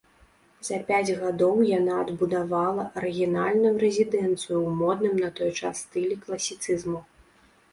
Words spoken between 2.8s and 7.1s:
арыгінальную рэзідэнцыю ў модным на той час стылі класіцызму.